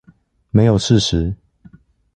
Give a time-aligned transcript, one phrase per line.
[0.49, 1.35] 沒有事實